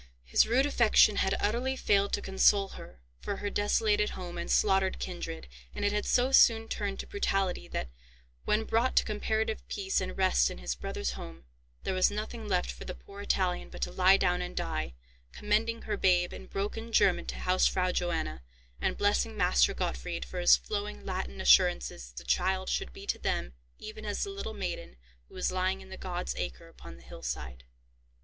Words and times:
His 0.23 0.47
rude 0.47 0.65
affection 0.65 1.17
had 1.17 1.35
utterly 1.39 1.75
failed 1.75 2.11
to 2.13 2.23
console 2.23 2.69
her 2.69 3.03
for 3.19 3.35
her 3.35 3.51
desolated 3.51 4.09
home 4.17 4.35
and 4.35 4.49
slaughtered 4.49 4.97
kindred, 4.97 5.47
and 5.75 5.85
it 5.85 5.91
had 5.91 6.07
so 6.07 6.31
soon 6.31 6.67
turned 6.67 6.99
to 7.01 7.05
brutality 7.05 7.67
that, 7.67 7.87
when 8.43 8.63
brought 8.63 8.95
to 8.95 9.03
comparative 9.03 9.61
peace 9.67 10.01
and 10.01 10.17
rest 10.17 10.49
in 10.49 10.57
his 10.57 10.73
brother's 10.73 11.11
home, 11.11 11.43
there 11.83 11.93
was 11.93 12.09
nothing 12.09 12.47
left 12.47 12.71
for 12.71 12.83
the 12.83 12.95
poor 12.95 13.21
Italian 13.21 13.69
but 13.69 13.79
to 13.83 13.91
lie 13.91 14.17
down 14.17 14.41
and 14.41 14.57
die, 14.57 14.95
commending 15.33 15.83
her 15.83 15.97
babe 15.97 16.33
in 16.33 16.47
broken 16.47 16.91
German 16.91 17.27
to 17.27 17.35
Hausfrau 17.35 17.91
Johanna, 17.91 18.41
and 18.81 18.97
blessing 18.97 19.37
Master 19.37 19.75
Gottfried 19.75 20.25
for 20.25 20.39
his 20.39 20.57
flowing 20.57 21.05
Latin 21.05 21.39
assurances 21.39 22.07
that 22.09 22.17
the 22.17 22.23
child 22.23 22.69
should 22.69 22.91
be 22.91 23.05
to 23.05 23.19
them 23.19 23.53
even 23.77 24.03
as 24.07 24.23
the 24.23 24.31
little 24.31 24.55
maiden 24.55 24.95
who 25.27 25.35
was 25.35 25.51
lying 25.51 25.79
in 25.79 25.89
the 25.89 25.95
God's 25.95 26.33
acre 26.37 26.67
upon 26.69 26.95
the 26.97 27.03
hillside. 27.03 27.65